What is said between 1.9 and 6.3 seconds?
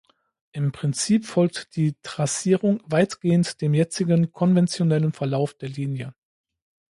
Trassierung weitgehend dem jetzigen konventionellen Verlauf der Linie.